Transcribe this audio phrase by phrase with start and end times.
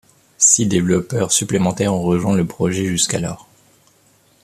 [0.39, 3.47] Six développeurs supplémentaires ont rejoint le projet jusqu'alors.